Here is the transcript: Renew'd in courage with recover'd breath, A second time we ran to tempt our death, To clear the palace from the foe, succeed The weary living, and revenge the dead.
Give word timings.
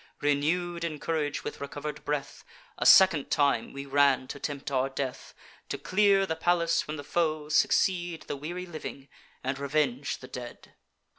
Renew'd 0.19 0.83
in 0.83 0.97
courage 0.99 1.43
with 1.43 1.61
recover'd 1.61 2.03
breath, 2.03 2.43
A 2.79 2.87
second 2.87 3.29
time 3.29 3.71
we 3.71 3.85
ran 3.85 4.27
to 4.29 4.39
tempt 4.39 4.71
our 4.71 4.89
death, 4.89 5.35
To 5.69 5.77
clear 5.77 6.25
the 6.25 6.35
palace 6.35 6.81
from 6.81 6.97
the 6.97 7.03
foe, 7.03 7.49
succeed 7.49 8.23
The 8.23 8.35
weary 8.35 8.65
living, 8.65 9.09
and 9.43 9.59
revenge 9.59 10.17
the 10.17 10.27
dead. 10.27 10.73